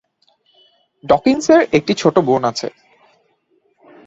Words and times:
Dawkins 1.03 1.45
এর 1.49 1.61
একটি 1.73 1.93
ছোট 1.93 2.15
বোন 2.19 2.41
আছে। 2.43 2.67